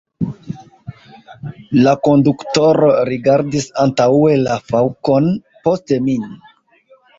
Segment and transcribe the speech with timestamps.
[1.87, 5.31] La konduktoro rigardis antaŭe la faŭkon,
[5.69, 6.29] poste min.